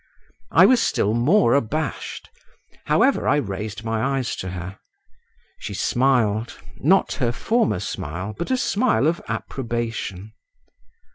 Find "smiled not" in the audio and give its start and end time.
5.75-7.13